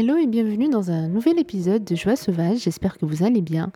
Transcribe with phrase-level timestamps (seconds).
[0.00, 3.70] Hello et bienvenue dans un nouvel épisode de Joie sauvage, j'espère que vous allez bien.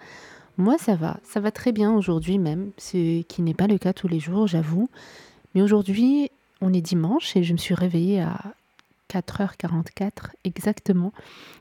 [0.57, 3.93] Moi ça va, ça va très bien aujourd'hui même, ce qui n'est pas le cas
[3.93, 4.89] tous les jours j'avoue.
[5.55, 6.31] Mais aujourd'hui
[6.63, 8.41] on est dimanche et je me suis réveillée à
[9.11, 11.13] 4h44 exactement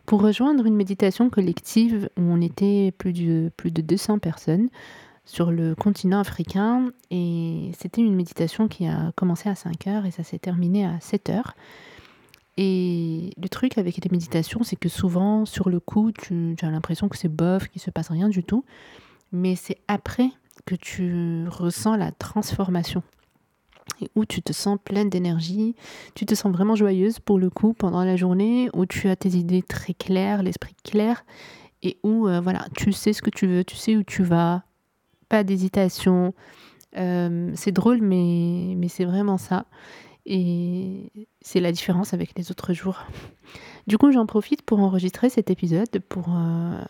[0.05, 4.70] pour rejoindre une méditation collective où on était plus de, plus de 200 personnes
[5.25, 10.24] sur le continent africain et c'était une méditation qui a commencé à 5h et ça
[10.24, 11.52] s'est terminé à 7h.
[12.57, 17.10] Et le truc avec les méditations, c'est que souvent, sur le coup, tu, as l'impression
[17.10, 18.64] que c'est bof, qu'il se passe rien du tout.
[19.32, 20.30] Mais c'est après
[20.66, 23.02] que tu ressens la transformation.
[24.02, 25.75] Et où tu te sens pleine d'énergie,
[26.14, 29.30] tu te sens vraiment joyeuse pour le coup pendant la journée, où tu as tes
[29.30, 31.25] idées très claires, l'esprit clair,
[31.82, 34.64] et où euh, voilà, tu sais ce que tu veux, tu sais où tu vas,
[35.28, 36.33] pas d'hésitation.
[36.97, 39.66] Euh, c'est drôle, mais, mais c'est vraiment ça.
[40.25, 43.03] Et c'est la différence avec les autres jours.
[43.88, 46.81] Du coup, j'en profite pour enregistrer cet épisode, pour euh,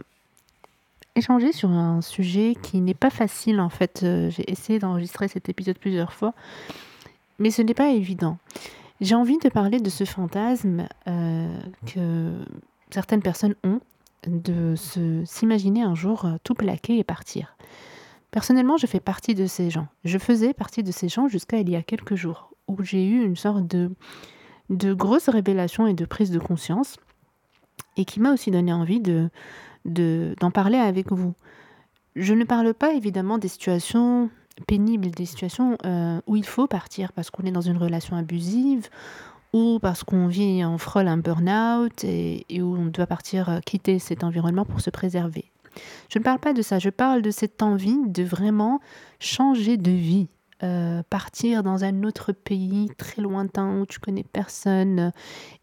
[1.15, 4.01] échanger sur un sujet qui n'est pas facile en fait.
[4.03, 6.33] Euh, j'ai essayé d'enregistrer cet épisode plusieurs fois,
[7.39, 8.37] mais ce n'est pas évident.
[9.01, 12.33] J'ai envie de parler de ce fantasme euh, que
[12.91, 13.79] certaines personnes ont
[14.27, 14.75] de
[15.25, 17.57] s'imaginer un jour tout plaquer et partir.
[18.31, 19.87] Personnellement, je fais partie de ces gens.
[20.05, 23.23] Je faisais partie de ces gens jusqu'à il y a quelques jours où j'ai eu
[23.23, 23.91] une sorte de,
[24.69, 26.97] de grosse révélation et de prise de conscience,
[27.97, 29.29] et qui m'a aussi donné envie de,
[29.85, 31.33] d'en parler avec vous.
[32.15, 34.29] Je ne parle pas évidemment des situations
[34.67, 38.87] pénibles, des situations euh, où il faut partir parce qu'on est dans une relation abusive
[39.51, 43.99] ou parce qu'on vit, en frôle un burn-out et, où on doit partir euh, quitter
[43.99, 45.45] cet environnement pour se préserver.
[46.09, 48.79] Je ne parle pas de ça, je parle de cette envie de vraiment
[49.19, 50.27] changer de vie,
[50.63, 55.11] euh, partir dans un autre pays très lointain où tu connais personne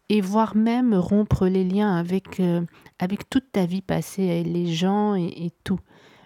[0.09, 2.61] et voire même rompre les liens avec, euh,
[2.99, 5.79] avec toute ta vie passée, les gens et, tout.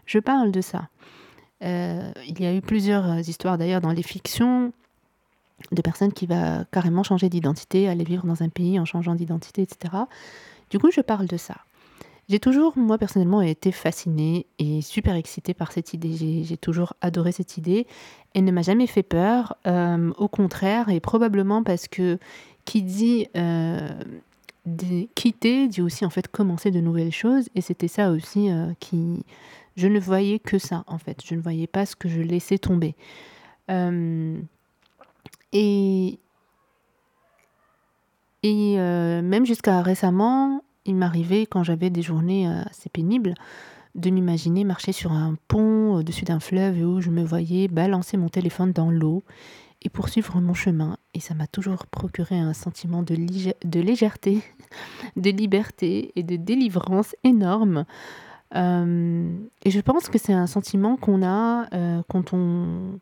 [0.06, 0.90] Je parle de ça.
[1.64, 4.74] Euh, il y a eu plusieurs histoires d'ailleurs dans les fictions
[5.72, 9.62] de personnes qui vont carrément changer d'identité, aller vivre dans un pays en changeant d'identité,
[9.62, 9.94] etc.
[10.70, 11.56] Du coup, je parle de ça.
[12.28, 16.44] J'ai toujours, moi personnellement, été fascinée et super excitée par cette idée.
[16.44, 17.86] J'ai toujours adoré cette idée.
[18.34, 22.18] Elle ne m'a jamais fait peur, euh, au contraire, et probablement parce que
[22.66, 23.94] qui dit euh,
[25.14, 27.48] quitter dit aussi en fait commencer de nouvelles choses.
[27.54, 29.24] Et c'était ça aussi euh, qui.
[29.78, 31.20] Je ne voyais que ça en fait.
[31.24, 32.96] Je ne voyais pas ce que je laissais tomber.
[35.54, 36.20] et
[38.44, 43.34] et même jusqu'à récemment, il m'arrivait, quand j'avais des journées euh, assez pénibles,
[43.96, 48.30] de m'imaginer marcher sur un pont au-dessus d'un fleuve où je me voyais balancer mon
[48.30, 49.24] téléphone dans l'eau
[49.82, 50.98] et poursuivre mon chemin.
[51.14, 53.16] Et ça m'a toujours procuré un sentiment de,
[53.80, 54.42] légèreté,
[55.16, 57.86] de liberté et de délivrance énorme.
[58.56, 63.00] Euh, et je pense que c'est un sentiment qu'on a euh, quand, on,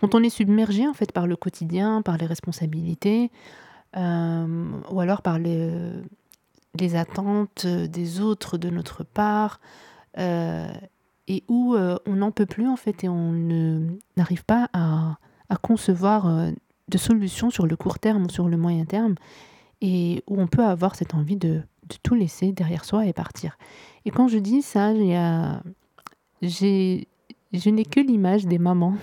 [0.00, 3.30] quand on est submergé en fait par le quotidien, par les responsabilités,
[3.94, 5.70] ou alors par les
[6.76, 9.60] les attentes euh, des autres de notre part,
[10.18, 10.72] euh,
[11.28, 13.32] et où euh, on n'en peut plus en fait, et on
[14.16, 15.16] n'arrive pas à,
[15.62, 16.50] concevoir
[16.88, 19.14] de solutions sur le court terme ou sur le moyen terme,
[19.80, 21.62] et où on peut avoir cette envie de,
[22.02, 23.56] tout laisser derrière soi et partir.
[24.04, 24.92] Et quand je dis ça,
[26.42, 27.08] j'ai,
[27.52, 28.96] je n'ai que l'image des mamans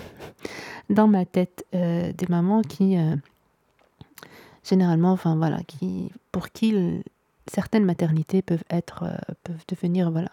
[0.89, 2.97] dans ma tête, des mamans qui,
[4.63, 7.03] généralement, enfin voilà, qui, pour qui
[7.51, 10.31] certaines maternités peuvent être, euh, peuvent devenir voilà,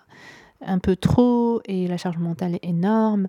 [0.65, 3.29] un peu trop et la charge mentale est énorme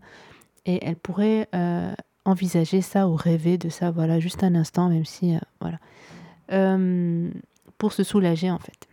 [0.66, 1.94] et elles pourraient euh,
[2.26, 5.80] envisager ça ou rêver de ça, voilà, juste un instant, même si, euh, voilà,
[7.78, 8.88] pour se soulager en fait.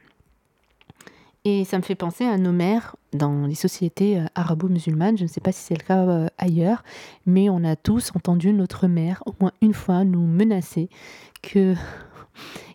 [1.44, 5.17] Et ça me fait penser à nos mères dans les sociétés arabo-musulmanes.
[5.17, 6.82] Je ne sais pas si c'est le cas ailleurs,
[7.26, 10.88] mais on a tous entendu notre mère au moins une fois nous menacer
[11.43, 11.75] que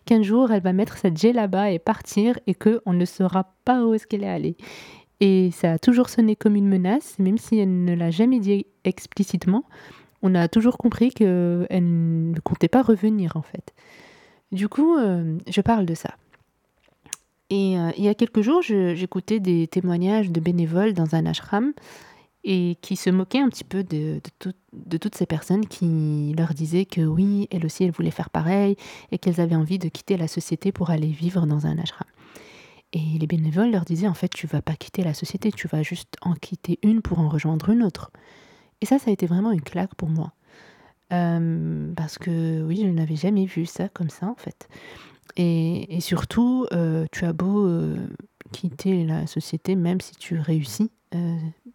[0.06, 3.94] qu'un jour elle va mettre cette là-bas et partir et qu'on ne saura pas où
[3.94, 4.56] est-ce qu'elle est allée.
[5.20, 8.66] Et ça a toujours sonné comme une menace, même si elle ne l'a jamais dit
[8.84, 9.64] explicitement.
[10.22, 13.74] On a toujours compris qu'elle ne comptait pas revenir en fait.
[14.52, 16.14] Du coup, euh, je parle de ça.
[17.50, 21.72] Et euh, il y a quelques jours, j'écoutais des témoignages de bénévoles dans un ashram
[22.44, 24.20] et qui se moquait un petit peu de,
[24.98, 28.76] toutes ces personnes qui leur disaient que oui, elles aussi, elles voulaient faire pareil
[29.10, 32.06] et qu'elles avaient envie de quitter la société pour aller vivre dans un ashram.
[32.92, 35.82] Et les bénévoles leur disaient en fait, tu vas pas quitter la société, tu vas
[35.82, 38.12] juste en quitter une pour en rejoindre une autre.
[38.82, 40.34] Et ça, ça a été vraiment une claque pour moi.
[41.12, 44.68] Euh, parce que oui, je n'avais jamais vu ça comme ça en fait.
[45.36, 46.66] Et, surtout,
[47.10, 47.68] tu as beau
[48.52, 50.90] quitter la société, même si tu réussis.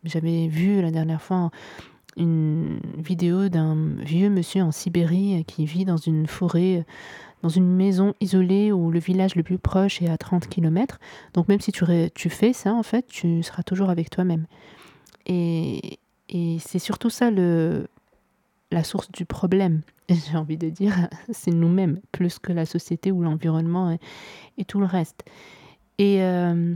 [0.03, 1.51] J'avais vu la dernière fois
[2.17, 6.85] une vidéo d'un vieux monsieur en Sibérie qui vit dans une forêt,
[7.43, 10.99] dans une maison isolée où le village le plus proche est à 30 km.
[11.33, 14.45] Donc même si tu, fais ça, en fait, tu seras toujours avec toi-même.
[15.25, 15.99] Et,
[16.29, 17.87] et c'est surtout ça le,
[18.71, 20.93] la source du problème, j'ai envie de dire,
[21.31, 23.97] c'est nous-mêmes, plus que la société ou l'environnement
[24.57, 25.23] et, tout le reste.
[25.97, 26.75] Et, euh,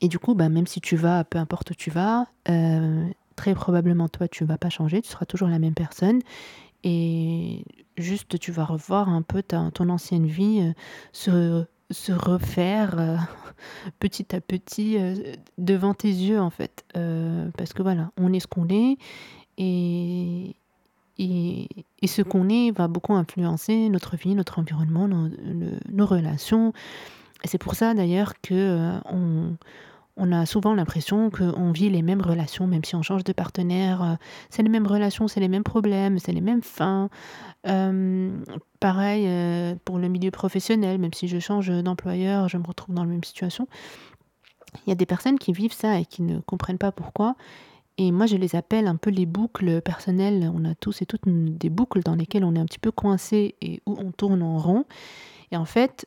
[0.00, 3.06] et du coup, bah, même si tu vas, peu importe où tu vas, euh,
[3.36, 6.20] très probablement toi, tu ne vas pas changer, tu seras toujours la même personne.
[6.84, 7.64] Et
[7.96, 10.72] juste, tu vas revoir un peu ta, ton ancienne vie euh,
[11.12, 13.16] se, se refaire euh,
[14.00, 14.98] petit à petit
[15.58, 16.84] devant tes yeux, en fait.
[17.56, 18.96] parce que voilà, on est ce qu'on est.
[19.58, 20.56] Et,
[21.18, 21.68] et,
[22.00, 26.72] et ce qu'on est va beaucoup influencer notre vie, notre environnement, nos relations.
[27.44, 29.56] Et c'est pour ça d'ailleurs que on
[30.16, 34.02] on a souvent l'impression qu'on vit les mêmes relations, même si on change de partenaire.
[34.02, 34.14] Euh,
[34.50, 37.08] c'est les mêmes relations, c'est les mêmes problèmes, c'est les mêmes fins.
[37.66, 38.30] Euh,
[38.78, 43.04] pareil euh, pour le milieu professionnel, même si je change d'employeur, je me retrouve dans
[43.04, 43.66] la même situation.
[44.86, 47.36] Il y a des personnes qui vivent ça et qui ne comprennent pas pourquoi.
[47.98, 50.50] Et moi, je les appelle un peu les boucles personnelles.
[50.54, 53.54] On a tous et toutes des boucles dans lesquelles on est un petit peu coincé
[53.60, 54.84] et où on tourne en rond.
[55.52, 56.06] Et en fait,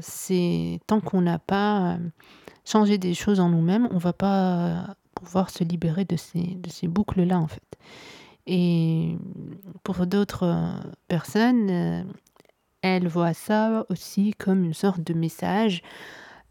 [0.00, 1.98] c'est tant qu'on n'a pas
[2.64, 7.46] changer des choses en nous-mêmes, on va pas pouvoir se libérer de ces, boucles-là, en
[7.46, 7.62] fait.
[8.46, 9.16] Et
[9.84, 12.02] pour d'autres personnes, euh,
[12.82, 15.82] elles voient ça aussi comme une sorte de message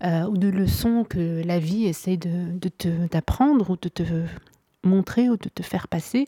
[0.05, 4.03] euh, ou de leçon que la vie essaie de, de te d'apprendre ou de te
[4.85, 6.27] montrer ou de te faire passer.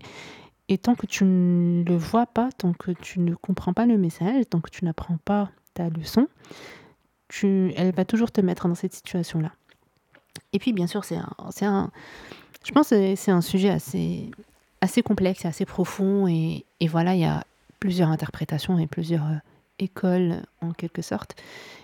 [0.68, 3.97] Et tant que tu ne le vois pas, tant que tu ne comprends pas le
[3.97, 6.27] message, tant que tu n'apprends pas ta leçon,
[7.27, 9.51] tu, elle va toujours te mettre dans cette situation-là.
[10.53, 11.91] Et puis, bien sûr, c'est un, un,
[12.63, 14.31] je pense que c'est un sujet assez,
[14.81, 16.27] assez complexe et assez profond.
[16.27, 17.43] Et, et, voilà, il y a
[17.79, 19.37] plusieurs interprétations et plusieurs euh,
[19.79, 21.35] écoles, en quelque sorte.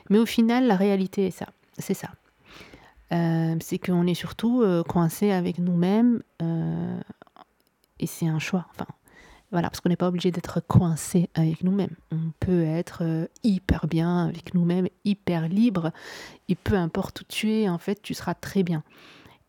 [0.09, 1.47] Mais au final, la réalité est ça.
[1.77, 2.09] C'est ça.
[3.12, 6.21] Euh, c'est qu'on est surtout euh, coincé avec nous-mêmes.
[8.00, 8.68] et c'est un choix.
[8.71, 8.88] Enfin,
[9.51, 11.96] voilà, parce qu'on n'est pas obligé d'être coincé avec nous-mêmes.
[12.12, 15.92] On peut être euh, hyper bien avec nous-mêmes, hyper libre,
[16.50, 18.84] et peu importe où tu es, en fait, tu seras très bien.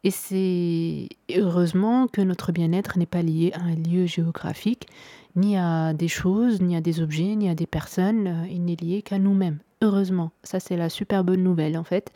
[0.02, 4.88] Et c'est heureusement que notre bien-être n'est pas lié à un lieu géographique,
[5.36, 8.26] ni à des choses, ni à des objets, ni à des personnes.
[8.26, 9.58] Euh, il n'est lié qu'à nous-mêmes.
[9.82, 12.12] Heureusement, ça c'est la super bonne nouvelle en fait.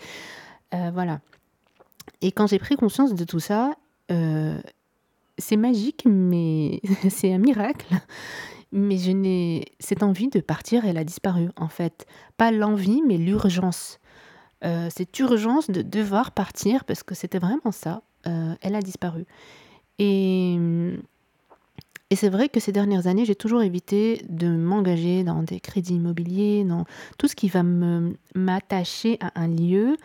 [0.73, 1.21] Euh, voilà.
[2.23, 3.73] Et quand j'ai pris conscience de tout ça,
[5.39, 7.95] c'est magique, mais c'est un miracle.
[8.73, 12.07] Mais je n'ai cette envie de partir, elle a disparu en fait.
[12.37, 14.01] Pas l'envie, mais l'urgence.
[14.65, 19.27] Euh, cette urgence de devoir partir, parce que c'était vraiment ça, euh, elle a disparu.
[19.99, 20.57] Et,
[22.11, 25.97] et c'est vrai que ces dernières années, j'ai toujours évité de m'engager dans des crédits
[25.97, 26.85] immobiliers, dans
[27.19, 27.63] tout ce qui va
[28.35, 29.97] m'attacher à un lieu.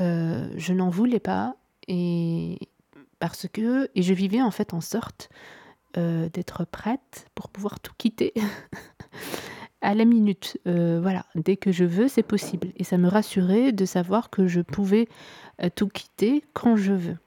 [0.00, 1.56] Euh, je n'en voulais pas.
[1.88, 2.58] Et,
[3.20, 5.28] parce que, et je vivais en fait en sorte
[5.96, 8.32] euh, d'être prête pour pouvoir tout quitter
[9.82, 10.58] à la minute.
[10.66, 12.68] Euh, voilà, dès que je veux, c'est possible.
[12.76, 15.06] Et ça me rassurait de savoir que je pouvais
[15.62, 17.18] euh, tout quitter quand je veux.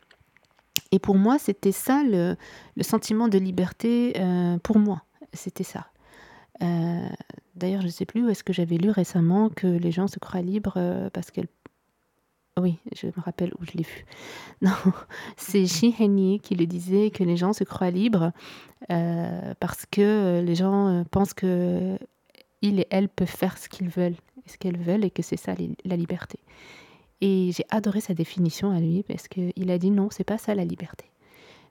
[0.91, 2.35] Et pour moi, c'était ça le,
[2.81, 4.13] sentiment de liberté
[4.63, 5.03] pour moi.
[5.33, 5.87] C'était ça.
[7.55, 10.19] D'ailleurs, je ne sais plus où est-ce que j'avais lu récemment que les gens se
[10.19, 11.47] croient libres parce qu'elles
[12.59, 14.05] oui, je me rappelle où je l'ai vu.
[14.61, 14.71] Non,
[15.37, 18.31] c'est Shihani qui le disait que les gens se croient libres
[18.91, 21.97] euh, parce que les gens euh, pensent que
[22.61, 25.53] ils et elles peuvent faire ce qu'ils veulent, ce qu'elles veulent, et que c'est ça
[25.83, 26.39] la liberté.
[27.19, 30.55] Et j'ai adoré sa définition à lui parce qu'il a dit non, c'est pas ça
[30.55, 31.05] la liberté.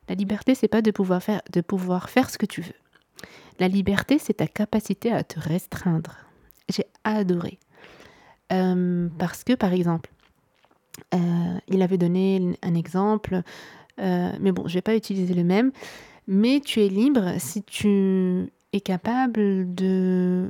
[0.09, 2.75] La liberté, c'est pas de pouvoir faire, de pouvoir faire ce que tu veux.
[3.59, 6.17] La liberté, c'est ta capacité à te restreindre.
[6.69, 7.59] J'ai adoré.
[8.53, 10.11] Euh, parce que, par exemple,
[11.15, 13.43] euh, il avait donné un exemple,
[13.99, 15.73] euh, mais bon, je ne vais pas utiliser le même.
[16.27, 20.49] Mais tu es libre si tu es capable de...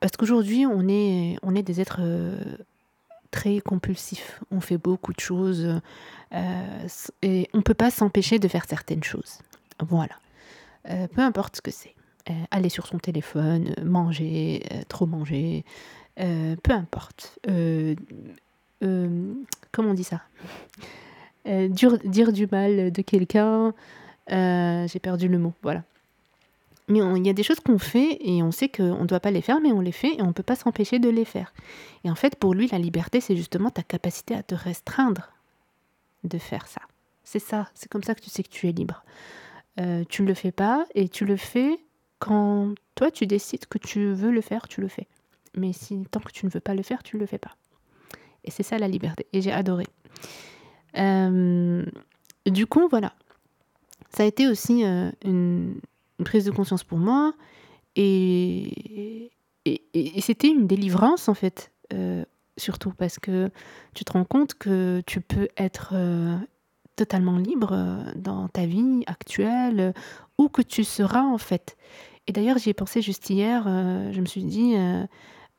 [0.00, 2.38] Parce qu'aujourd'hui, on est, on est des êtres euh,
[3.30, 4.40] très compulsifs.
[4.50, 5.80] On fait beaucoup de choses
[7.22, 9.38] et on ne peut pas s'empêcher de faire certaines choses.
[9.80, 10.16] Voilà.
[10.84, 11.94] peu importe ce que c'est.
[12.50, 15.64] aller sur son téléphone, manger, trop manger,
[16.16, 17.38] peu importe.
[18.82, 19.34] Euh,
[19.72, 20.22] comment on dit ça?
[21.46, 23.72] Euh, dire, du mal de quelqu'un,
[24.32, 25.84] euh, j'ai perdu le mot, voilà.
[26.88, 29.30] mais il y a des choses qu'on fait et on sait qu'on ne doit pas
[29.30, 31.52] les faire, mais on les fait et on ne peut pas s'empêcher de les faire.
[32.04, 35.30] Et en fait, pour lui, la liberté, c'est justement ta capacité à te restreindre
[36.24, 36.80] de faire ça.
[37.22, 39.04] C'est ça, c'est comme ça que tu sais que tu es libre.
[40.08, 41.78] Tu ne le fais pas et tu le fais
[42.18, 45.06] quand toi tu décides que tu veux le faire, tu le fais.
[45.54, 47.54] Mais si tant que tu ne veux pas le faire, tu ne le fais pas.
[48.46, 49.26] Et c'est ça la liberté.
[49.32, 49.84] Et j'ai adoré.
[50.96, 51.84] Euh,
[52.46, 53.12] du coup, voilà.
[54.10, 55.80] Ça a été aussi euh, une,
[56.24, 57.34] prise de conscience pour moi.
[57.96, 59.30] Et,
[60.20, 61.72] c'était une délivrance, en fait.
[61.92, 62.24] Euh,
[62.56, 63.50] surtout parce que
[63.94, 65.94] tu te rends compte que tu peux être
[66.94, 69.92] totalement libre dans ta vie actuelle,
[70.38, 71.76] où que tu seras, en fait.
[72.26, 73.64] Et d'ailleurs, j'y ai pensé juste hier.
[73.66, 74.74] je me suis dit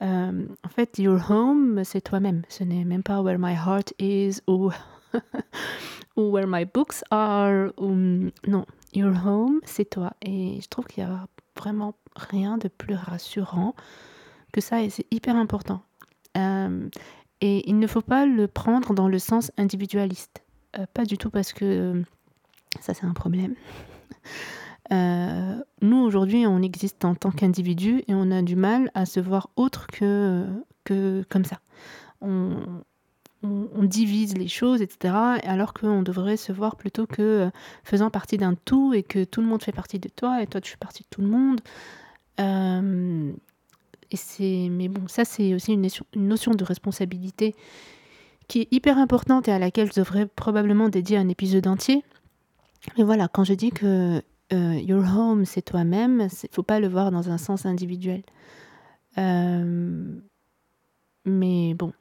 [0.02, 2.44] euh, en fait, your home, c'est toi-même.
[2.50, 4.72] Ce n'est même pas where my heart is ou,
[6.16, 7.72] where my books are.
[7.80, 10.14] non, your home, c'est toi.
[10.22, 11.28] Et je trouve qu'il y a
[11.58, 13.74] vraiment rien de plus rassurant
[14.54, 15.82] que ça et c'est hyper important.
[16.38, 16.90] Euh,
[17.42, 20.44] et il ne faut pas le prendre dans le sens individualiste.
[20.78, 22.04] Euh, pas du tout parce que
[22.80, 23.56] ça c'est un problème.
[24.92, 29.20] Euh, nous, aujourd'hui, on existe en tant qu'individu et on a du mal à se
[29.20, 30.46] voir autre que,
[30.84, 31.60] que comme ça.
[32.22, 32.84] On,
[33.84, 35.14] divise les choses, etc.
[35.44, 37.50] Alors qu'on devrait se voir plutôt que
[37.84, 40.60] faisant partie d'un tout et que tout le monde fait partie de toi et toi
[40.60, 41.62] tu fais partie de tout le monde.
[42.42, 43.32] Euh,
[44.12, 47.56] et c'est, mais bon, ça c'est aussi une notion de responsabilité
[48.48, 52.04] qui est hyper importante et à laquelle je devrais probablement dédier un épisode entier.
[52.98, 54.22] Mais voilà, quand je dis que
[54.54, 56.28] euh, your home, c'est toi-même.
[56.44, 58.24] Il faut pas le voir dans un sens individuel.
[59.18, 60.20] Euh,
[61.26, 61.94] mais bon.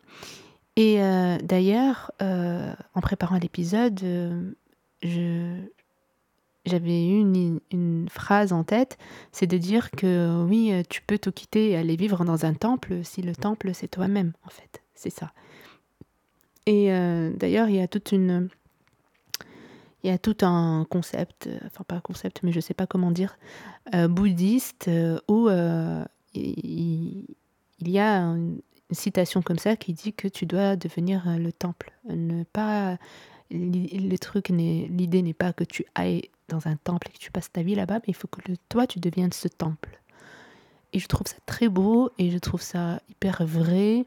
[0.76, 4.00] Et euh, d'ailleurs, en préparant l'épisode,
[5.02, 8.98] j'avais eu une, une, phrase en tête,
[9.32, 13.04] c'est de dire que oui, tu peux tout quitter et aller vivre dans un temple
[13.04, 14.82] si le temple, c'est toi-même, en fait.
[14.94, 15.32] C'est ça.
[16.66, 16.88] Et
[17.36, 18.48] d'ailleurs, il y a toute une
[20.02, 22.74] il y a tout un concept, euh, enfin pas un concept, mais je ne sais
[22.74, 23.38] pas comment dire,
[23.94, 25.48] euh, bouddhiste, euh, où
[26.34, 27.26] il,
[27.80, 28.60] y a une
[28.90, 31.92] citation comme ça qui dit que tu dois devenir le temple.
[32.08, 32.98] Ne pas,
[33.50, 37.50] le truc l'idée n'est pas que tu ailles dans un temple et que tu passes
[37.50, 40.00] ta vie là-bas, mais il faut que toi tu deviennes ce temple.
[40.92, 44.06] Et je trouve ça très beau et je trouve ça hyper vrai.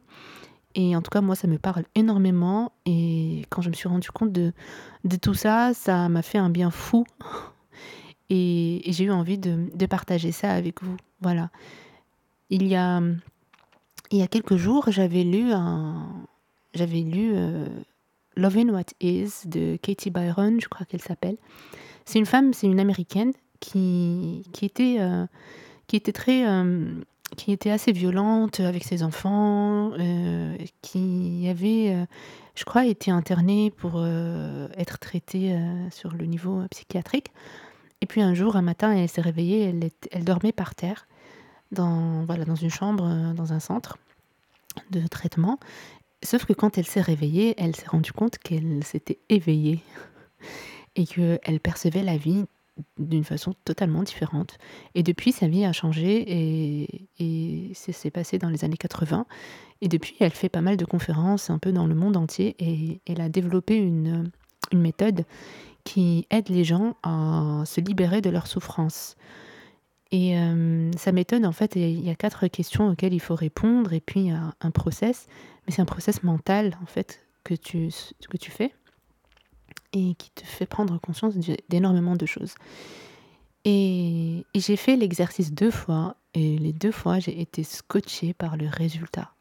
[0.75, 2.71] Et en tout cas, moi, ça me parle énormément.
[2.85, 4.53] Et quand je me suis rendu compte de,
[5.03, 7.05] de tout ça, ça m'a fait un bien fou.
[8.31, 10.95] Et, j'ai eu envie de, de, partager ça avec vous.
[11.19, 11.49] Voilà.
[12.51, 13.01] Il y a,
[14.11, 16.07] il y a quelques jours, j'avais lu un,
[16.75, 17.67] lu euh,
[18.35, 21.37] Loving What Is de Katie Byron, je crois qu'elle s'appelle.
[22.05, 25.25] C'est une femme, c'est une américaine qui, qui était, euh,
[25.87, 27.01] qui était très euh,
[27.35, 32.05] qui était assez violente avec ses enfants, euh, qui avait, euh,
[32.55, 35.57] je crois, été internée pour euh, être traitée
[35.91, 37.31] sur le niveau psychiatrique.
[38.01, 39.73] Et puis un jour, un matin, elle s'est réveillée,
[40.11, 41.07] elle, dormait par terre,
[41.71, 43.97] dans, voilà, dans une chambre, dans un centre
[44.91, 45.59] de traitement.
[46.23, 49.81] Sauf que quand elle s'est réveillée, elle s'est rendue compte qu'elle s'était éveillée
[50.95, 52.45] et qu'elle percevait la vie
[52.97, 54.57] d'une façon totalement différente.
[54.95, 59.25] Et depuis, sa vie a changé et, et c'est passé dans les années 80.
[59.81, 63.01] Et depuis, elle fait pas mal de conférences un peu dans le monde entier et
[63.05, 64.31] elle a développé une,
[64.71, 65.25] une méthode
[65.83, 69.15] qui aide les gens à se libérer de leur souffrance.
[70.11, 73.93] Et euh, sa méthode, en fait, il y a quatre questions auxquelles il faut répondre
[73.93, 75.27] et puis il y a un process.
[75.65, 77.89] Mais c'est un process mental, en fait, que tu,
[78.29, 78.73] que tu fais
[79.93, 81.33] et qui te fait prendre conscience
[81.69, 82.55] d'énormément de choses.
[83.65, 88.67] Et, j'ai fait l'exercice deux fois et les deux fois j'ai été scotchée par le
[88.67, 89.31] résultat.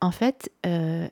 [0.00, 1.08] En fait, euh,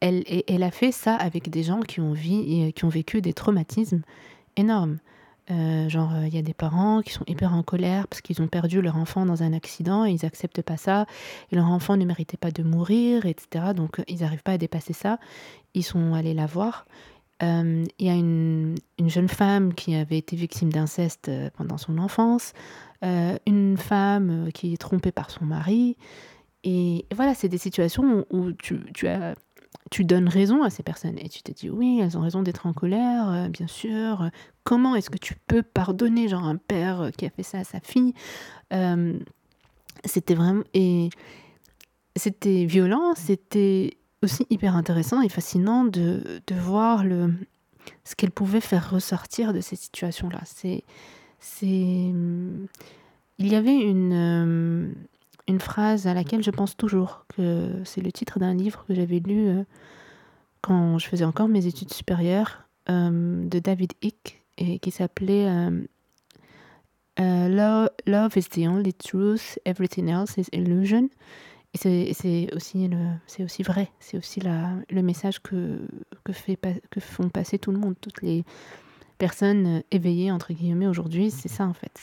[0.00, 4.02] elle, elle, a fait ça avec des gens qui ont, vécu des traumatismes
[4.56, 4.98] énormes.
[5.50, 8.48] Euh, genre, il y a des parents qui sont hyper en colère parce qu'ils ont
[8.48, 11.06] perdu leur enfant dans un accident et ils acceptent pas ça.
[11.50, 13.72] Et leur enfant ne méritait pas de mourir, etc.
[13.74, 15.18] Donc, ils n'arrivent pas à dépasser ça.
[15.74, 16.86] Ils sont allés la voir
[17.42, 18.76] euh, il y a une,
[19.06, 22.52] jeune femme qui avait été victime d'inceste euh, pendant son enfance,
[23.04, 25.96] euh, une femme qui est trompée par son mari.
[26.64, 29.34] Et, voilà, c'est des situations où tu, tu, as,
[29.90, 32.66] tu donnes raison à ces personnes et tu te dis oui, elles ont raison d'être
[32.66, 34.30] en colère, bien sûr.
[34.64, 37.80] Comment est-ce que tu peux pardonner, genre un père qui a fait ça à sa
[37.80, 38.14] fille?
[40.04, 40.64] C'était vraiment.
[40.74, 41.10] Et
[42.16, 47.32] c'était violent, c'était aussi hyper intéressant et fascinant de, de voir le,
[48.04, 50.40] ce qu'elle pouvait faire ressortir de ces situations-là.
[50.44, 50.84] C'est,
[51.40, 52.12] c'est
[53.38, 54.94] il y avait une
[55.48, 59.20] une phrase à laquelle je pense toujours, que c'est le titre d'un livre que j'avais
[59.20, 59.64] lu
[60.60, 65.48] quand je faisais encore mes études supérieures, de David Icke, et qui s'appelait
[67.18, 71.08] love, is the only truth, everything else is illusion.
[71.74, 72.88] Et c'est aussi,
[73.44, 75.78] aussi vrai, c'est aussi la, le message que,
[76.24, 76.58] que, fait,
[76.90, 78.44] que font passer tout le monde, toutes les
[79.18, 82.00] personnes éveillées, entre guillemets, aujourd'hui, c'est ça en fait.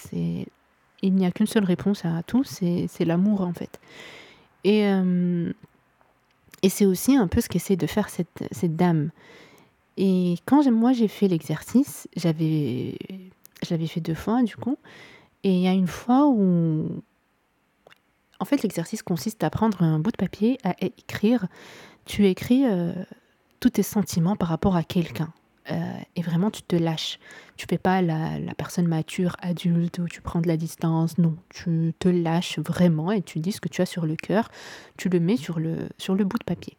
[1.02, 3.80] Il n'y a qu'une seule réponse à tout, c'est l'amour en fait.
[4.64, 5.52] Et, euh,
[6.62, 9.10] et c'est aussi un peu ce qu'essaie de faire cette, cette dame.
[9.98, 12.98] Et quand moi j'ai fait l'exercice, j'avais,
[13.62, 14.78] je fait deux fois du coup,
[15.44, 17.04] et il y a une fois où
[18.44, 21.48] en fait, l'exercice consiste à prendre un bout de papier, à écrire.
[22.04, 22.92] Tu écris euh,
[23.62, 25.32] tous tes sentiments par rapport à quelqu'un.
[25.72, 25.76] Euh,
[26.18, 27.20] et vraiment, tu te lâches.
[27.56, 31.18] Tu fais pas la, personne mature, adulte, où tu prends de la distance.
[31.20, 34.50] Non, tu te lâches vraiment et tu dis ce que tu as sur le cœur.
[34.98, 36.76] Tu le mets sur le, sur le bout de papier.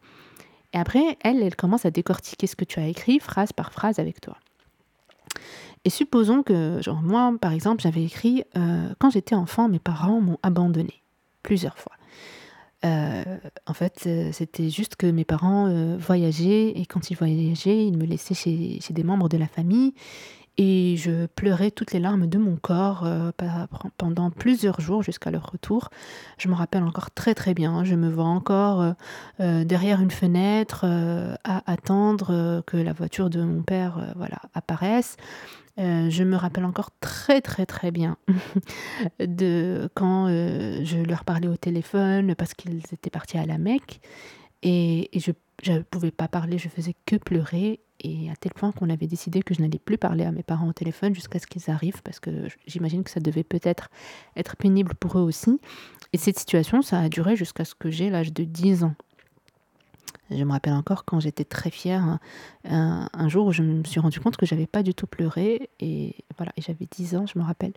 [0.73, 3.97] Et après, elle, elle commence à décortiquer ce que tu as écrit, phrase par phrase
[3.97, 4.37] avec toi.
[5.83, 10.21] Et supposons que, genre, moi, par exemple, j'avais écrit euh, Quand j'étais enfant, mes parents
[10.21, 11.01] m'ont abandonné
[11.45, 11.93] plusieurs fois.
[12.83, 13.23] Euh,
[13.65, 17.97] en fait, euh, c'était juste que mes parents euh, voyageaient et quand ils voyageaient, ils
[17.97, 19.93] me laissaient chez, chez, des membres de la famille
[20.57, 23.05] et je pleurais toutes les larmes de mon corps
[23.97, 25.89] pendant plusieurs jours jusqu'à leur retour.
[26.37, 27.83] Je me rappelle encore très très bien.
[27.83, 28.93] Je me vois encore
[29.39, 30.85] derrière une fenêtre
[31.43, 35.17] à attendre que la voiture de mon père voilà apparaisse.
[35.77, 38.15] Euh, je me rappelle encore très très très bien
[39.19, 43.99] de quand euh, je leur parlais au téléphone parce qu'ils étaient partis à la Mecque
[44.63, 48.89] et, je ne pouvais pas parler, je faisais que pleurer et à tel point qu'on
[48.89, 51.69] avait décidé que je n'allais plus parler à mes parents au téléphone jusqu'à ce qu'ils
[51.69, 53.89] arrivent parce que j'imagine que ça devait peut-être
[54.37, 55.59] être pénible pour eux aussi.
[56.13, 58.95] Et cette situation, ça a duré jusqu'à ce que j'ai l'âge de 10 ans.
[60.31, 62.19] Je me rappelle encore quand j'étais très fière,
[62.63, 65.69] un, un, jour où je me suis rendu compte que j'avais pas du tout pleuré.
[65.79, 67.73] Et voilà, et j'avais 10 ans, je me rappelle.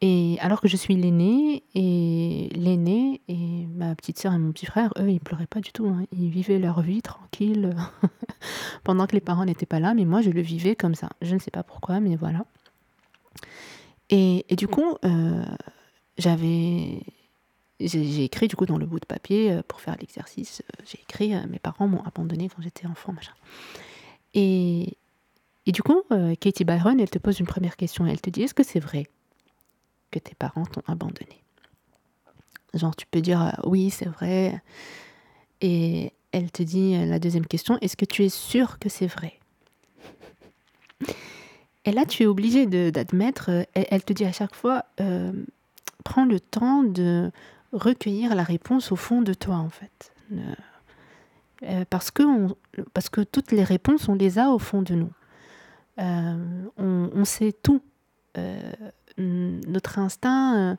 [0.00, 4.66] Et alors que je suis l'aînée, et l'aînée, et ma petite sœur et mon petit
[4.66, 5.88] frère, eux, ils pleuraient pas du tout.
[5.88, 6.04] Hein.
[6.12, 7.74] Ils vivaient leur vie tranquille
[8.84, 9.94] pendant que les parents n'étaient pas là.
[9.94, 11.08] Mais moi, je le vivais comme ça.
[11.20, 12.44] Je ne sais pas pourquoi, mais voilà.
[14.10, 15.44] Et, et du coup, euh,
[16.16, 17.02] j'avais
[17.80, 20.62] j'ai écrit du coup dans le bout de papier euh, pour faire l'exercice.
[20.62, 23.32] Euh, j'ai écrit euh, mes parents m'ont abandonné quand j'étais enfant, machin.
[24.34, 24.96] Et,
[25.66, 26.02] et du coup,
[26.40, 28.06] Katie Byron, elle te pose une première question.
[28.06, 29.06] Elle te dit Est-ce que c'est vrai
[30.10, 31.42] que tes parents t'ont abandonné?
[32.74, 34.62] Genre, tu peux dire Oui, c'est vrai.
[35.60, 39.38] Et elle te dit la deuxième question Est-ce que tu es sûr que c'est vrai?
[41.84, 43.48] Et là, tu es obligé d'admettre.
[43.74, 44.84] Elle, elle, te dit à chaque fois
[46.04, 47.30] Prends le temps de
[47.72, 50.12] recueillir la réponse au fond de toi, en fait.
[51.64, 52.22] Euh, parce, que
[52.94, 55.12] parce que toutes les réponses, on les a au fond de nous.
[55.98, 57.82] Euh, on, sait tout.
[58.36, 58.72] Euh,
[59.16, 60.76] notre instinct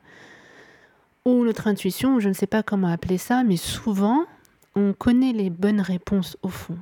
[1.26, 4.24] ou notre intuition, je ne sais pas comment appeler ça, mais souvent,
[4.74, 6.78] on connaît les bonnes réponses au fond.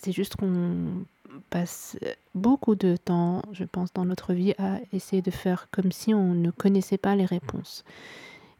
[0.00, 1.04] C'est juste qu'on
[1.50, 1.98] passe
[2.34, 6.32] beaucoup de temps, je pense, dans notre vie à essayer de faire comme si on
[6.32, 7.84] ne connaissait pas les réponses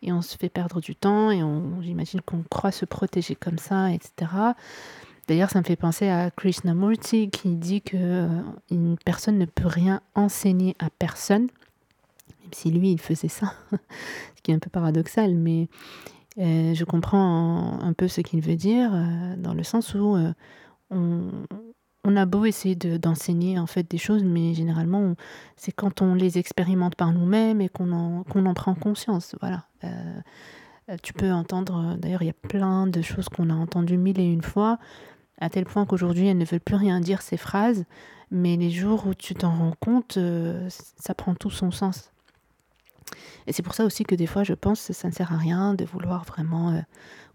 [0.05, 3.59] et on se fait perdre du temps et on, j'imagine qu'on croit se protéger comme
[3.59, 4.31] ça, etc.
[5.27, 8.29] D'ailleurs, ça me fait penser à Krishnamurti qui dit que euh,
[8.71, 11.49] une personne ne peut rien enseigner à personne,
[12.43, 15.69] même si lui il faisait ça, ce qui est un peu paradoxal, mais
[16.39, 20.17] euh, je comprends un, peu ce qu'il veut dire euh, dans le sens où
[20.91, 21.31] on,
[22.05, 25.15] on a beau essayer d'enseigner en fait des choses, mais généralement
[25.57, 29.35] c'est quand on les expérimente par nous-mêmes et qu'on en, prend conscience.
[29.41, 29.65] Voilà.
[29.85, 29.89] Euh,
[30.91, 34.21] euh, tu peux entendre, d'ailleurs il y a plein de choses qu'on a entendues mille
[34.21, 34.79] et une fois,
[35.41, 37.85] à tel point qu'aujourd'hui elles ne veulent plus rien dire ces phrases,
[38.31, 42.11] mais les jours où tu t'en rends compte, euh, ça prend tout son sens.
[43.47, 45.37] Et c'est pour ça aussi que des fois je pense que ça ne sert à
[45.39, 46.83] rien de vouloir vraiment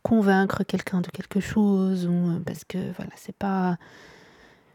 [0.04, 2.10] convaincre quelqu'un de quelque chose,
[2.46, 3.78] parce que voilà, c'est pas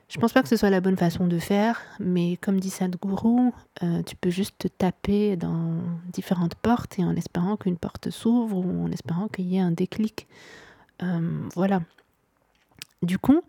[0.09, 3.51] je pense pas que ce soit la bonne façon de faire, mais comme dit Sadhguru,
[3.83, 5.79] euh, tu peux juste te taper dans
[6.12, 9.71] différentes portes et en espérant qu'une porte s'ouvre ou en espérant qu'il y ait un
[9.71, 10.27] déclic.
[11.03, 11.83] Euh, voilà.
[13.03, 13.40] Du coup,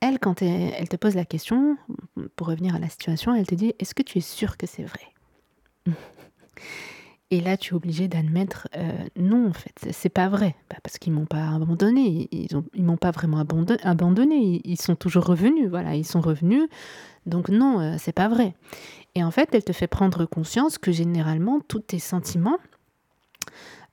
[0.00, 1.76] elle, quand elle, te pose la question,
[2.36, 4.84] pour revenir à la situation, elle te dit Est-ce que tu es sûr que c'est
[4.84, 5.94] vrai?
[7.32, 10.56] Et là, tu es obligé d'admettre euh, non, en fait, c'est pas vrai.
[10.82, 15.24] parce qu'ils m'ont pas abandonné, ils, ont, ils m'ont pas vraiment abandonné, ils sont toujours
[15.24, 16.68] revenus, voilà, ils sont revenus.
[17.26, 18.54] Donc non, euh, c'est pas vrai.
[19.14, 22.58] Et en fait, elle te fait prendre conscience que généralement, tous tes sentiments,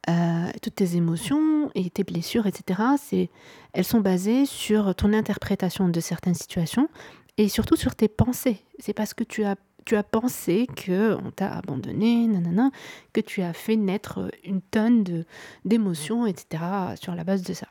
[0.09, 3.29] euh, toutes tes émotions et tes blessures, etc., c'est,
[3.73, 6.89] elles sont basées sur ton interprétation de certaines situations
[7.37, 8.63] et surtout sur tes pensées.
[8.79, 12.71] C'est parce que tu as, tu as pensé qu'on t'a abandonné, nanana,
[13.13, 15.23] que tu as fait naître une tonne
[15.63, 16.61] d'émotions, etc.,
[16.99, 17.67] sur la base de ça.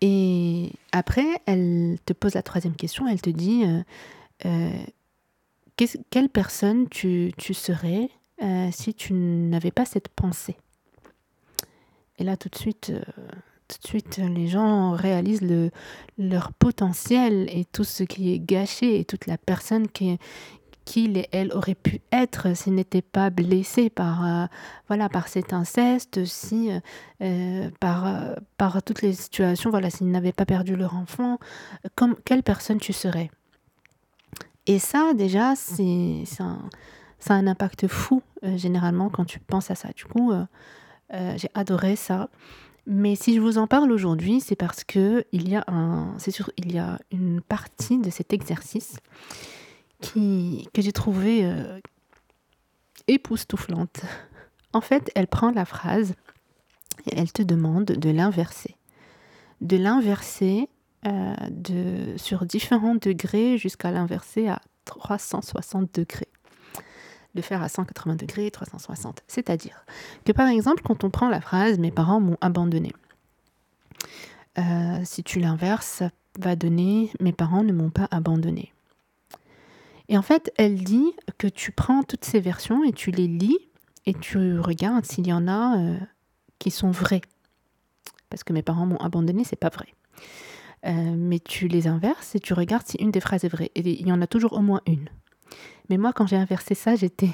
[0.00, 3.82] Et après, elle te pose la troisième question, elle te dit euh,
[4.46, 4.82] euh,
[6.08, 8.08] quelle personne tu, serais
[8.42, 10.56] euh, si tu n'avais pas cette pensée?
[12.16, 12.94] Et là, tout de suite,
[13.68, 15.70] tout de suite, les gens réalisent le,
[16.18, 20.18] leur potentiel et tout ce qui est gâché et toute la personne qui,
[20.86, 24.46] qu'il et elle auraient pu être s'ils n'étaient pas blessés par, euh,
[24.88, 26.70] voilà, par cet inceste, si,
[27.20, 31.38] euh, par, euh, par toutes les situations, voilà, s'ils n'avaient pas perdu leur enfant,
[31.96, 33.30] comme, quelle personne tu serais?
[34.66, 36.56] Et ça, déjà, c'est, ça
[37.28, 39.90] a un impact fou, généralement, quand tu penses à ça.
[39.94, 40.32] Du coup,
[41.12, 42.28] j'ai adoré ça.
[42.86, 47.98] Mais si je vous en parle aujourd'hui, c'est parce que il y a une partie
[47.98, 48.96] de cet exercice
[50.00, 51.80] que j'ai trouvée euh,
[53.08, 54.02] époustouflante.
[54.72, 56.14] En fait, elle prend la phrase
[57.06, 58.76] et elle te demande de l'inverser.
[59.60, 60.68] De l'inverser
[61.06, 66.28] euh, sur différents degrés jusqu'à l'inverser à 360 degrés.
[67.36, 69.22] De faire à 180 degrés, 360.
[69.28, 69.84] C'est-à-dire
[70.24, 72.92] que par exemple, quand on prend la phrase Mes parents m'ont abandonné.
[74.58, 78.72] Euh, si tu l'inverses, ça va donner Mes parents ne m'ont pas abandonné.
[80.08, 83.58] Et en fait, elle dit que tu prends toutes ces versions et tu les lis
[84.06, 85.98] et tu regardes s'il y en a euh,
[86.58, 87.22] qui sont vraies.
[88.30, 89.88] Parce que mes parents m'ont abandonné, c'est pas vrai.
[90.86, 93.70] Euh, mais tu les inverses et tu regardes si une des phrases est vraie.
[93.74, 95.08] Et il y en a toujours au moins une.
[95.88, 97.30] Mais moi, quand j'ai inversé ça, j'étais,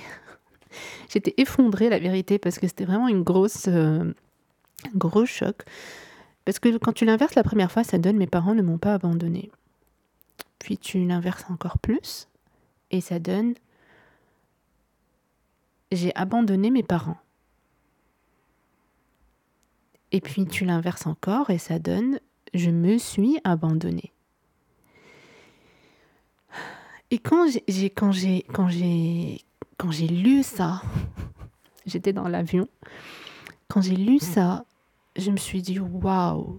[1.08, 4.12] j'étais effondrée, la vérité, parce que c'était vraiment une grosse, euh,
[4.86, 5.62] un gros choc.
[6.44, 8.94] Parce que quand tu l'inverses la première fois, ça donne mes parents ne m'ont pas
[8.94, 9.50] abandonné.
[10.58, 12.28] Puis tu l'inverses encore plus
[12.90, 13.54] et ça donne
[15.90, 17.18] j'ai abandonné mes parents.
[20.10, 22.18] Et puis tu l'inverses encore et ça donne
[22.54, 24.12] je me suis abandonnée.
[27.12, 29.44] Et quand j'ai quand j'ai quand j'ai
[29.76, 30.80] quand j'ai lu ça,
[31.86, 32.68] j'étais dans l'avion.
[33.68, 34.64] Quand j'ai lu ça,
[35.16, 36.58] je me suis dit waouh.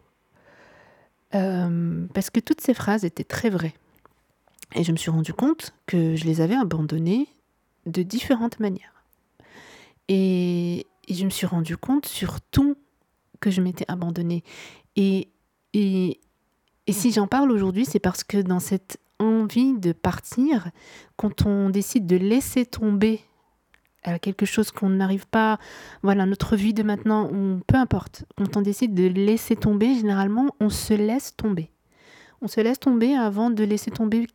[1.34, 3.74] Euh, parce que toutes ces phrases étaient très vraies.
[4.76, 7.28] Et je me suis rendu compte que je les avais abandonnés
[7.88, 9.04] de différentes manières.
[10.08, 12.78] Et, je me suis rendu compte surtout
[13.40, 14.44] que je m'étais abandonnée.
[14.96, 15.30] Et,
[15.74, 16.20] et,
[16.86, 20.70] et si j'en parle aujourd'hui, c'est parce que dans cette envie de partir,
[21.16, 23.22] quand on décide de laisser tomber
[24.08, 25.60] euh, quelque chose qu'on n'arrive pas,
[26.02, 30.54] voilà, notre vie de maintenant, ou peu importe, quand on décide de laisser tomber, généralement,
[30.60, 31.72] on se laisse tomber.
[32.42, 34.28] On se laisse tomber avant de laisser tomber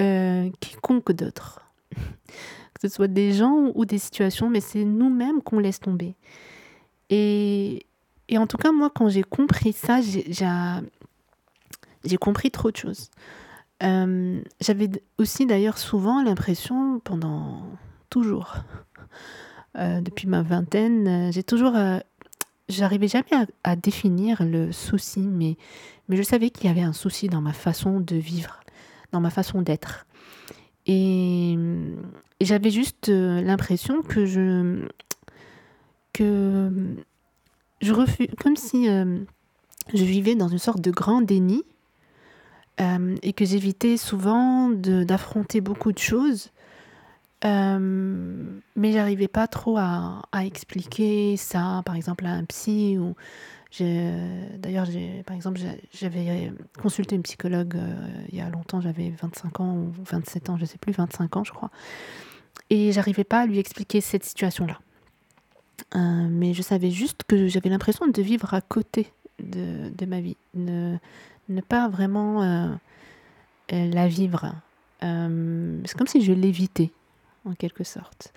[0.00, 1.60] euh, quiconque d'autre.
[1.96, 6.14] que ce soit des gens ou des situations, mais c'est nous-mêmes qu'on laisse tomber.
[7.10, 7.84] Et,
[8.28, 13.10] et, en tout cas, moi, quand j'ai compris ça, j'ai compris trop de choses.
[13.82, 17.62] Euh, j'avais aussi d'ailleurs souvent l'impression, pendant
[18.10, 18.56] toujours,
[19.78, 21.74] euh, depuis ma vingtaine, j'ai toujours
[22.68, 25.56] j'arrivais jamais à, définir le souci, mais,
[26.08, 28.60] mais je savais qu'il y avait un souci dans ma façon de vivre
[29.12, 30.06] dans ma façon d'être.
[30.86, 31.56] Et,
[32.40, 34.86] j'avais juste euh, l'impression que je
[36.14, 36.70] que
[37.82, 39.18] je refuse comme si euh,
[39.92, 41.62] je vivais dans une sorte de grand déni
[42.80, 46.50] euh, et que j'évitais souvent d'affronter beaucoup de choses
[47.42, 52.98] mais j'arrivais pas trop à, à, expliquer ça par exemple à un psy
[53.78, 54.88] D'ailleurs,
[55.24, 55.60] par exemple,
[55.92, 60.56] j'avais consulté une psychologue euh, il y a longtemps, j'avais 25 ans ou 27 ans,
[60.58, 61.70] je sais plus, 25 ans, je crois.
[62.68, 64.80] Et j'arrivais pas à lui expliquer cette situation-là.
[65.94, 70.20] Euh, mais je savais juste que j'avais l'impression de vivre à côté de, de ma
[70.20, 70.36] vie,
[71.50, 72.68] ne, pas vraiment euh,
[73.70, 74.54] la vivre.
[75.00, 76.90] C'est comme si je l'évitais,
[77.44, 78.32] en quelque sorte.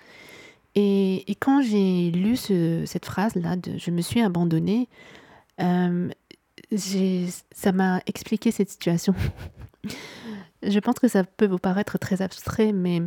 [0.74, 4.88] Et, quand j'ai lu ce, cette phrase-là je me suis abandonnée,
[5.60, 6.10] euh,
[7.52, 9.14] ça m'a expliqué cette situation.
[10.62, 13.02] je pense que ça peut vous paraître très abstrait, mais,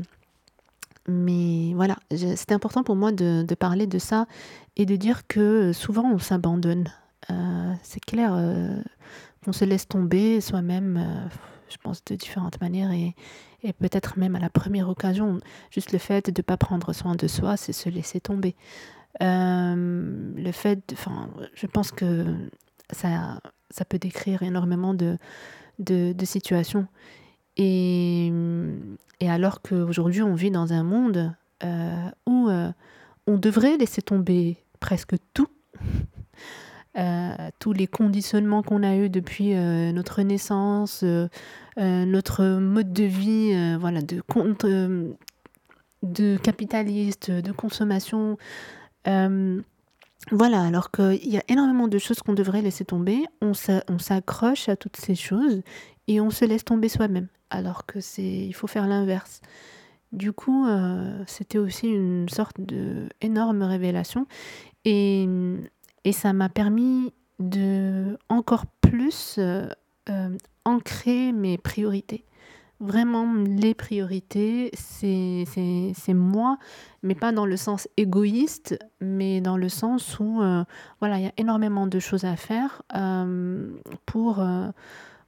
[1.74, 4.28] voilà, c'était important pour moi de, parler de ça
[4.76, 6.92] et de dire que souvent on s'abandonne.
[7.30, 8.82] Euh, c'est clair, euh,
[9.48, 11.30] on se laisse tomber soi-même,
[11.70, 13.16] je pense, de différentes manières et,
[13.80, 15.40] peut-être même à la première occasion,
[15.72, 18.56] juste le fait de ne pas prendre soin de soi, c'est se laisser tomber.
[19.22, 22.36] Euh, le fait, enfin, je pense que
[22.92, 23.40] ça,
[23.90, 25.18] peut décrire énormément de,
[26.24, 26.88] situations.
[27.58, 28.32] Et,
[29.22, 31.34] alors qu'aujourd'hui, on vit dans un monde
[31.64, 32.72] euh, où euh,
[33.26, 35.48] on devrait laisser tomber presque tout.
[36.98, 41.04] Euh, tous les conditionnements qu'on a eus depuis notre naissance,
[41.78, 44.22] notre mode de vie, voilà, de,
[46.04, 48.38] de capitaliste, de consommation.
[49.06, 54.76] voilà, alors qu'il y a énormément de choses qu'on devrait laisser tomber, on s'accroche à
[54.76, 55.62] toutes ces choses
[56.08, 59.42] et on se laisse tomber soi-même, alors que c'est, il faut faire l'inverse.
[60.14, 64.26] Du coup, euh, c'était aussi une sorte de énorme révélation
[64.86, 65.28] et,
[66.08, 69.68] et ça m'a permis de encore plus euh,
[70.10, 70.30] euh,
[70.64, 72.24] ancrer mes priorités.
[72.80, 76.60] Vraiment, les priorités, c'est moi,
[77.04, 80.44] mais pas dans le sens égoïste, mais dans le sens où,
[81.00, 82.84] voilà, il y a énormément de choses à faire
[84.06, 84.44] pour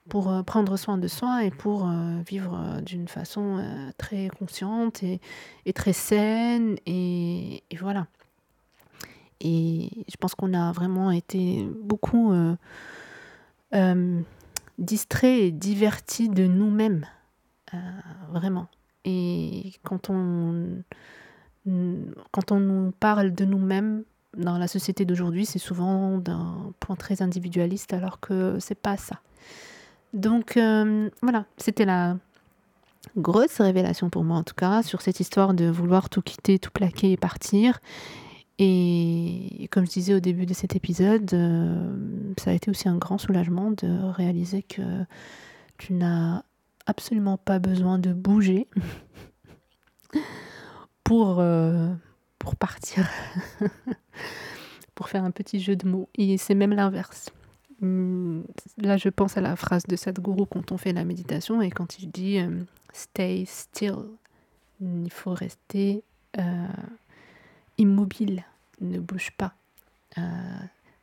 [0.10, 3.64] pour euh, prendre soin de soi et pour euh, vivre euh, d'une façon
[3.98, 5.22] très consciente et,
[5.74, 6.76] très saine.
[6.86, 8.08] Et, voilà.
[9.42, 12.34] Et je pense qu'on a vraiment été beaucoup
[14.78, 17.06] distraits et divertis de nous-mêmes.
[18.32, 18.68] vraiment.
[19.06, 20.84] Et quand on,
[22.32, 24.04] quand on nous parle de nous-mêmes,
[24.38, 29.22] dans la société d'aujourd'hui, c'est souvent d'un point très individualiste, alors que c'est pas ça.
[30.14, 32.18] Donc euh, voilà, c'était la
[33.18, 36.72] grosse révélation pour moi en tout cas sur cette histoire de vouloir tout quitter, tout
[36.72, 37.80] plaquer et partir.
[38.62, 42.98] Et comme je disais au début de cet épisode, euh, ça a été aussi un
[42.98, 44.82] grand soulagement de réaliser que
[45.78, 46.44] tu n'as
[46.86, 48.68] absolument pas besoin de bouger
[51.06, 51.88] pour, euh,
[52.38, 53.10] pour partir,
[54.96, 56.10] pour faire un petit jeu de mots.
[56.16, 57.30] Et c'est même l'inverse.
[57.80, 58.42] Hmm,
[58.78, 62.00] là, je pense à la phrase de Sadhguru quand on fait la méditation et quand
[62.00, 62.60] il dit euh,
[62.92, 63.96] Stay still.
[64.82, 66.04] Il faut rester
[67.80, 68.44] immobile,
[68.82, 69.54] ne bouge pas.
[70.18, 70.22] Euh,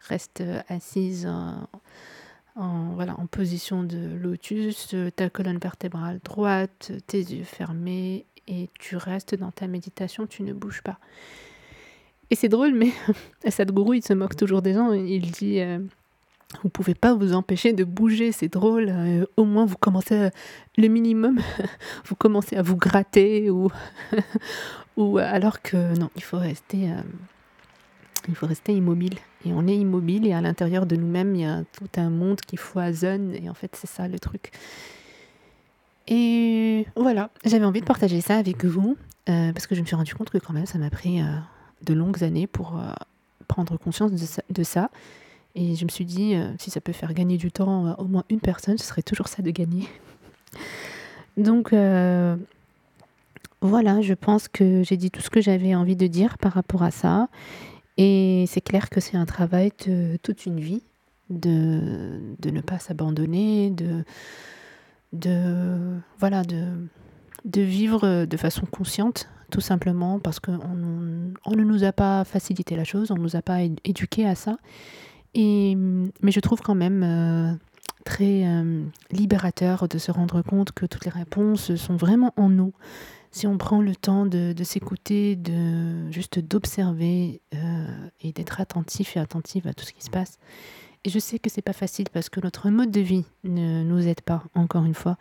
[0.01, 8.25] reste assise en, voilà, en position de lotus, ta colonne vertébrale droite, tes yeux fermés
[8.47, 10.99] et tu restes dans ta méditation, tu ne bouges pas.
[12.31, 12.93] Et c'est drôle, mais
[13.51, 14.93] Sadhguru, il se moque toujours des gens.
[14.93, 15.61] Il dit
[16.63, 18.89] vous pouvez pas vous empêcher de bouger, c'est drôle.
[18.89, 20.31] Euh, au moins, vous commencez euh,
[20.77, 21.41] le minimum,
[22.07, 23.71] vous commencez à vous gratter ou,
[24.97, 27.01] ou alors que non, il faut rester, euh,
[28.29, 29.15] il faut rester immobile.
[29.45, 32.41] Et on est immobile et à l'intérieur de nous-mêmes, il y a tout un monde
[32.41, 34.51] qui foisonne et en fait, c'est ça le truc.
[36.09, 40.15] Et voilà, j'avais envie de partager ça avec vous parce que je me suis rendu
[40.15, 41.21] compte que quand même, ça m'a pris
[41.83, 42.81] de longues années pour
[43.49, 44.91] prendre conscience de ça
[45.57, 48.05] et je me suis dit, euh, si ça peut faire gagner du temps à au
[48.05, 49.89] moins une personne, ce serait toujours ça de gagner.
[51.39, 52.37] Donc euh,
[53.61, 56.83] voilà, je pense que j'ai dit tout ce que j'avais envie de dire par rapport
[56.83, 57.29] à ça.
[57.97, 60.83] Et c'est clair que c'est un travail de toute une vie,
[61.31, 64.05] de, ne pas s'abandonner, de,
[66.19, 66.89] voilà, de,
[67.45, 70.59] de vivre de façon consciente, tout simplement parce qu'on
[71.45, 74.35] on ne nous a pas facilité la chose, on ne nous a pas éduqué à
[74.35, 74.59] ça.
[75.35, 77.53] Et, mais je trouve quand même euh,
[78.05, 82.73] très euh, libérateur de se rendre compte que toutes les réponses sont vraiment en nous.
[83.37, 89.21] Si on prend le temps de, s'écouter, de juste d'observer euh, et d'être attentif et
[89.21, 90.39] attentive à tout ce qui se passe.
[91.05, 94.09] Et je sais que c'est pas facile parce que notre mode de vie ne nous
[94.09, 95.19] aide pas, encore une fois.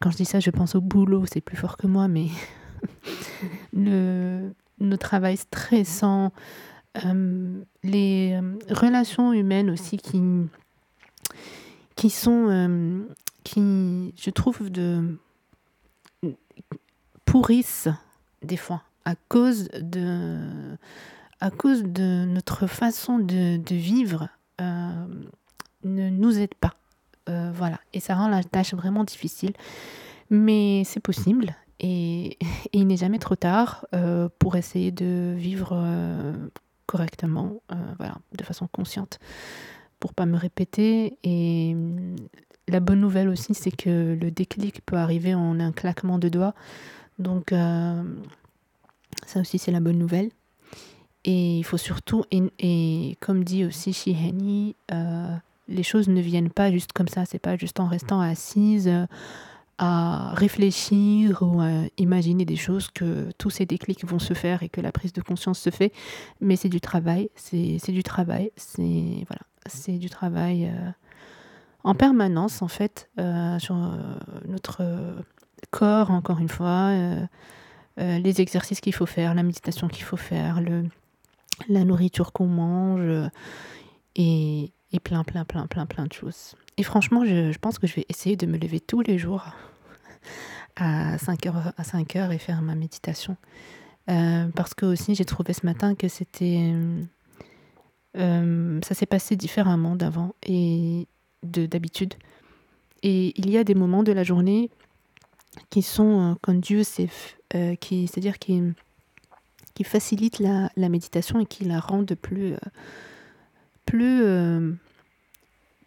[0.00, 2.28] Quand je dis ça, je pense au boulot, c'est plus fort que moi, mais
[3.74, 4.50] le,
[4.80, 6.32] nos travail stressant,
[7.04, 10.22] euh, les euh, relations humaines aussi qui,
[11.96, 13.04] qui sont,
[13.44, 15.18] qui, je trouve, de,
[17.30, 17.88] pourrissent
[18.42, 20.38] des fois à cause de,
[21.40, 26.74] à cause de notre façon de, vivre, ne nous aident pas.
[27.26, 29.52] voilà, et ça rend la tâche vraiment difficile.
[30.30, 32.36] Mais c'est possible et,
[32.72, 33.86] il n'est jamais trop tard
[34.38, 35.74] pour essayer de vivre
[36.88, 39.20] correctement, euh, voilà, de façon consciente,
[40.00, 41.18] pour pas me répéter.
[41.22, 42.16] Et mm,
[42.66, 46.54] la bonne nouvelle aussi, c'est que le déclic peut arriver en un claquement de doigts.
[47.18, 48.02] Donc, euh,
[49.26, 50.30] ça aussi, c'est la bonne nouvelle.
[51.24, 55.34] Et il faut surtout, et, comme dit aussi Shihani, euh,
[55.68, 58.90] les choses ne viennent pas juste comme ça, c'est pas juste en restant assise
[59.78, 64.68] à réfléchir ou à imaginer des choses que tous ces déclics vont se faire et
[64.68, 65.92] que la prise de conscience se fait.
[66.40, 69.24] Mais c'est du travail, c'est du travail, c'est
[69.68, 70.90] c'est du travail euh,
[71.84, 73.96] en permanence en fait euh, sur euh,
[74.46, 74.82] notre
[75.70, 76.92] corps encore une fois,
[77.96, 80.84] les exercices qu'il faut faire, la méditation qu'il faut faire, le,
[81.68, 83.30] la nourriture qu'on mange
[84.16, 86.54] et, et plein plein plein plein plein de choses.
[86.78, 89.44] Et franchement, je, pense que je vais essayer de me lever tous les jours
[90.76, 93.36] à 5 heures, à 5 heures et faire ma méditation.
[94.08, 96.72] Euh, parce que aussi, j'ai trouvé ce matin que c'était.
[98.16, 101.08] Euh, ça s'est passé différemment d'avant et
[101.42, 102.14] d'habitude.
[103.02, 104.70] Et il y a des moments de la journée
[105.70, 107.08] qui sont euh, c'est
[107.80, 108.62] qui c'est-à-dire qui
[109.74, 109.84] qui
[110.40, 112.54] la, la, méditation et qui la rendent plus
[113.86, 114.22] plus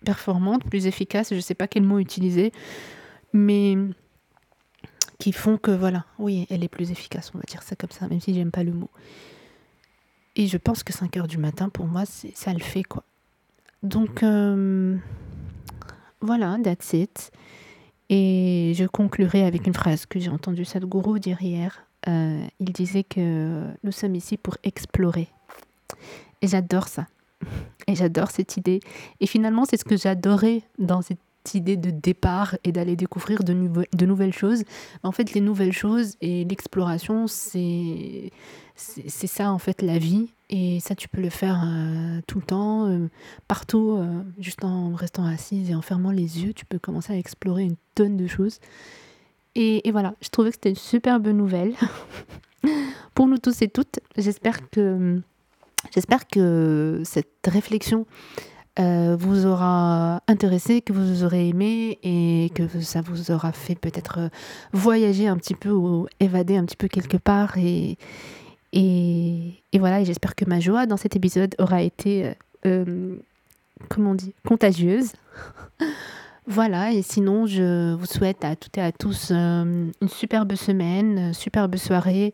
[0.04, 2.52] performante, plus efficace, je ne sais pas quel mot utiliser,
[3.34, 3.78] mais
[5.20, 8.08] qui font que, voilà, oui, elle est plus efficace, on va dire ça comme ça,
[8.08, 8.90] même si j'aime pas le mot.
[10.36, 13.04] Et je pense que 5 heures du matin, pour moi, ça le fait, quoi.
[13.84, 14.98] Donc, euh,
[16.22, 17.32] voilà, that's it.
[18.14, 21.86] Et je conclurai avec une phrase que j'ai entendue Sadhguru dire hier.
[22.10, 25.30] Euh, il disait que nous sommes ici pour explorer.
[26.42, 27.08] Et j'adore ça.
[27.88, 28.82] Et j'adore cette idée.
[29.22, 31.22] Et finalement, c'est ce que j'adorais dans cette
[31.54, 34.64] idée de départ et d'aller découvrir de, de, nouvelles choses.
[35.04, 38.32] En fait, les nouvelles choses et l'exploration, c'est
[38.76, 40.30] c'est ça en fait la vie.
[40.50, 43.08] Et ça, tu peux le faire euh, tout le temps, euh,
[43.48, 47.18] partout, euh, juste en restant assise et en fermant les yeux, tu peux commencer à
[47.18, 48.60] explorer une tonne de choses.
[49.56, 51.74] Et, et voilà, je trouvais que c'était une superbe nouvelle
[53.14, 54.00] pour nous tous et toutes.
[54.18, 55.22] J'espère que
[55.94, 58.06] J'espère que cette réflexion
[58.80, 64.20] euh, vous aura intéressé, que vous aurez aimé et que ça vous aura fait peut-être
[64.20, 64.30] euh,
[64.72, 67.58] voyager un petit peu ou évader un petit peu quelque part.
[67.58, 67.98] Et,
[68.72, 72.34] et, voilà, et j'espère que ma joie dans cet épisode aura été,
[72.66, 73.18] euh,
[73.90, 75.12] comment on dit, contagieuse.
[76.48, 81.76] voilà, et sinon, je vous souhaite à toutes et à tous une superbe semaine, superbe
[81.76, 82.34] soirée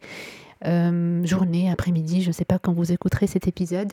[0.65, 3.91] euh, journée, après-midi, je ne sais pas quand vous écouterez cet épisode.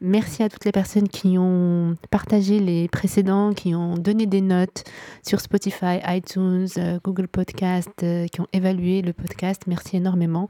[0.00, 4.84] Merci à toutes les personnes qui ont partagé les précédents, qui ont donné des notes
[5.22, 9.62] sur Spotify, iTunes, euh, Google Podcast, euh, qui ont évalué le podcast.
[9.66, 10.48] Merci énormément.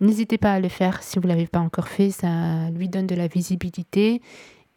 [0.00, 3.06] N'hésitez pas à le faire si vous ne l'avez pas encore fait, ça lui donne
[3.06, 4.22] de la visibilité.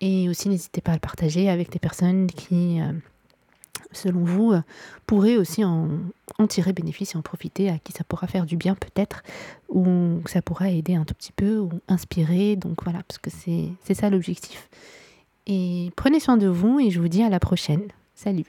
[0.02, 2.80] Et aussi, n'hésitez pas à le partager avec des personnes qui
[3.92, 4.54] selon vous,
[5.06, 5.88] pourrait aussi en,
[6.46, 9.24] tirer bénéfice et en profiter, à qui ça pourra faire du bien peut-être,
[9.70, 12.56] ou ça pourra aider un tout petit peu, ou inspirer.
[12.56, 14.70] Donc voilà, parce que c'est ça l'objectif.
[15.48, 17.88] Et prenez soin de vous et je vous dis à la prochaine.
[18.14, 18.46] Salut